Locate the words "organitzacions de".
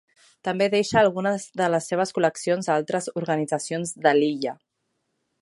3.23-4.17